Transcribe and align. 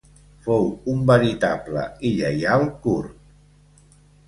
Fou 0.45 0.63
un 0.93 1.03
veritable 1.11 1.85
i 2.11 2.15
lleial 2.23 2.67
kurd. 2.87 3.15